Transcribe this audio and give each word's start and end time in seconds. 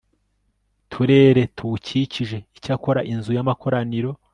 turere 0.91 1.43
tuwukikije 1.57 2.37
Icyakora 2.57 3.01
Inzu 3.13 3.29
y 3.37 3.41
Amakoraniro 3.43 4.11